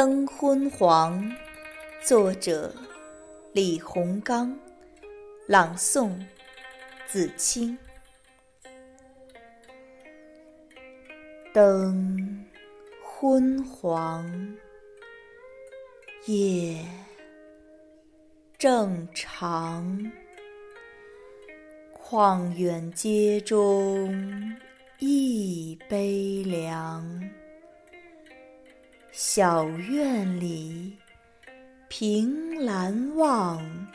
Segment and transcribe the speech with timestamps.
[0.00, 1.30] 灯昏黄，
[2.02, 2.74] 作者
[3.52, 4.58] 李洪刚，
[5.46, 6.10] 朗诵
[7.06, 7.76] 子清。
[11.52, 12.46] 灯
[13.04, 14.56] 昏黄，
[16.24, 16.82] 夜
[18.56, 20.10] 正长，
[21.92, 24.56] 旷远街中
[29.12, 30.96] 小院里
[31.88, 33.88] 凭栏望，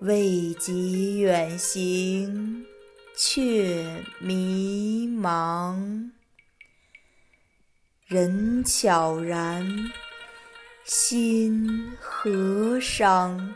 [0.00, 2.66] 未及远行
[3.16, 6.10] 却迷茫。
[8.06, 9.90] 人悄然，
[10.84, 13.54] 心何伤？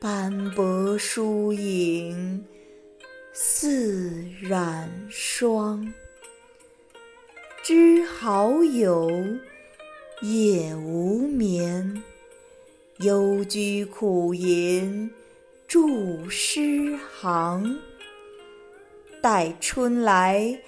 [0.00, 2.46] 斑驳疏影
[3.32, 5.92] 似染霜。
[7.68, 9.10] 知好友。
[10.22, 12.02] 夜无眠，
[13.00, 15.10] 幽居苦吟
[15.66, 15.78] 著
[16.30, 17.78] 诗行。
[19.20, 20.58] 待春来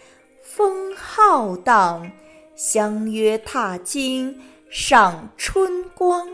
[0.42, 2.12] 风浩荡，
[2.54, 6.28] 相约踏青赏春光。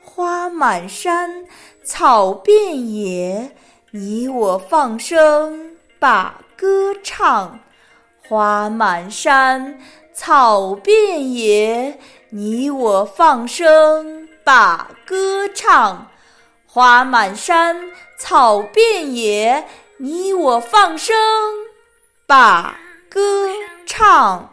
[0.00, 1.44] 花满山，
[1.84, 3.54] 草遍野，
[3.90, 7.60] 你我放声把歌唱。
[8.28, 9.78] 花满山。
[10.12, 11.96] 草遍野，
[12.30, 16.08] 你我放声把歌唱；
[16.66, 17.76] 花满山，
[18.18, 19.64] 草遍野，
[19.98, 21.14] 你我放声
[22.26, 22.76] 把
[23.08, 23.46] 歌
[23.86, 24.50] 唱。